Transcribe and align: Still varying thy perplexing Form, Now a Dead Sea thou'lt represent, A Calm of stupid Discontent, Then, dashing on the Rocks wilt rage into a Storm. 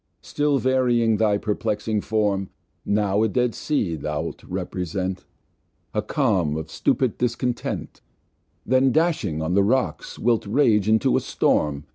Still 0.23 0.57
varying 0.57 1.17
thy 1.17 1.37
perplexing 1.37 2.01
Form, 2.01 2.49
Now 2.83 3.21
a 3.21 3.27
Dead 3.27 3.53
Sea 3.53 3.95
thou'lt 3.95 4.43
represent, 4.45 5.27
A 5.93 6.01
Calm 6.01 6.57
of 6.57 6.71
stupid 6.71 7.19
Discontent, 7.19 8.01
Then, 8.65 8.91
dashing 8.91 9.43
on 9.43 9.53
the 9.53 9.61
Rocks 9.63 10.17
wilt 10.17 10.47
rage 10.47 10.89
into 10.89 11.17
a 11.17 11.21
Storm. 11.21 11.85